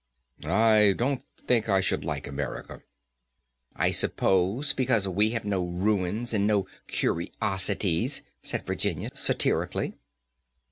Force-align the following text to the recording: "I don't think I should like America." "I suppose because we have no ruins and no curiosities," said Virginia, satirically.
"I 0.45 0.95
don't 0.97 1.23
think 1.41 1.69
I 1.69 1.79
should 1.79 2.03
like 2.03 2.25
America." 2.25 2.81
"I 3.75 3.91
suppose 3.91 4.73
because 4.73 5.07
we 5.07 5.29
have 5.29 5.45
no 5.45 5.63
ruins 5.63 6.33
and 6.33 6.47
no 6.47 6.65
curiosities," 6.87 8.23
said 8.41 8.65
Virginia, 8.65 9.09
satirically. 9.13 9.93